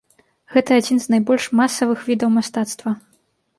[0.53, 2.99] Гэта адзін з найбольш масавых відаў мастацтва.